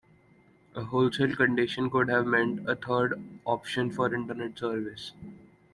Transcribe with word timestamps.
A 0.73 0.83
wholesale 0.85 1.35
condition 1.35 1.87
could 1.87 2.09
have 2.09 2.25
meant 2.25 2.67
a 2.67 2.75
third 2.75 3.21
option 3.45 3.91
for 3.91 4.11
internet 4.15 4.57
service. 4.57 5.11